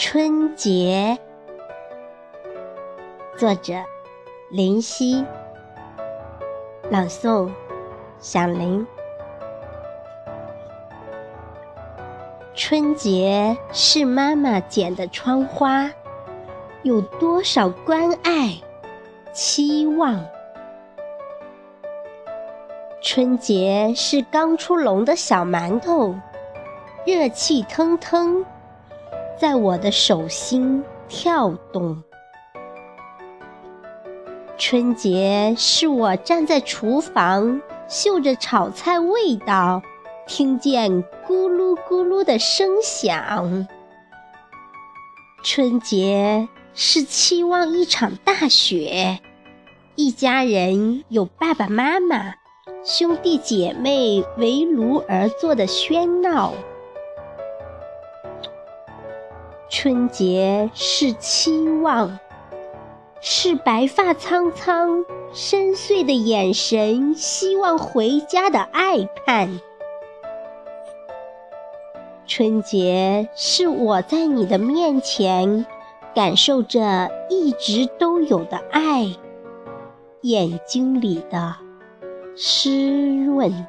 [0.00, 1.18] 春节，
[3.36, 3.74] 作者
[4.48, 5.24] 林夕，
[6.88, 7.50] 朗诵
[8.20, 8.86] 响铃。
[12.54, 15.90] 春节是妈妈剪的窗花，
[16.84, 18.54] 有多少关爱、
[19.32, 20.24] 期望？
[23.02, 26.14] 春节是刚出笼的小馒头，
[27.04, 28.46] 热气腾腾，
[29.38, 32.02] 在我的手心跳动。
[34.58, 39.80] 春节是我站在厨房，嗅着炒菜味道。
[40.26, 43.66] 听见咕噜咕噜的声响，
[45.42, 49.20] 春节是期望一场大雪，
[49.94, 52.34] 一家人有爸爸妈妈、
[52.84, 56.52] 兄弟姐妹围炉而坐的喧闹。
[59.70, 62.18] 春节是期望，
[63.20, 69.60] 是白发苍苍、深邃的眼神，希望回家的爱盼。
[72.26, 75.66] 春节是我在你的面前，
[76.14, 79.06] 感受着一直都有的爱，
[80.22, 81.54] 眼睛里的
[82.34, 83.66] 湿润。